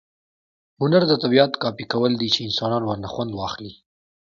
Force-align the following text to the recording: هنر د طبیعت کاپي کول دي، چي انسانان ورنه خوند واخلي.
هنر 0.81 1.01
د 1.07 1.13
طبیعت 1.23 1.51
کاپي 1.63 1.85
کول 1.93 2.11
دي، 2.21 2.27
چي 2.33 2.39
انسانان 2.43 2.81
ورنه 2.85 3.07
خوند 3.13 3.31
واخلي. 3.35 3.73